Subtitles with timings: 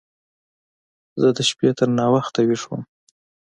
[1.21, 2.81] زه د شپې تر ناوخته ويښ وم.